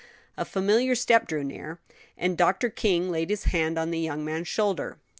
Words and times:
A 0.35 0.45
familiar 0.45 0.95
step 0.95 1.27
drew 1.27 1.43
near, 1.43 1.79
and 2.17 2.35
Dr. 2.35 2.71
King 2.71 3.11
laid 3.11 3.29
his 3.29 3.43
hand 3.43 3.77
on 3.77 3.91
the 3.91 3.99
young 3.99 4.25
man's 4.25 4.47
shoulder. 4.47 4.97